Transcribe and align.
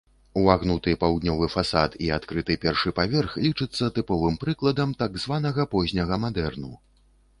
Увагнуты 0.39 0.93
паўднёвы 1.03 1.49
фасад 1.55 1.97
і 2.07 2.09
адкрыты 2.17 2.57
першы 2.63 2.93
паверх 3.01 3.37
лічыцца 3.45 3.91
тыповым 3.99 4.41
прыкладам 4.45 4.97
так 5.03 5.23
званага 5.25 5.67
позняга 5.75 6.15
мадэрну. 6.25 6.73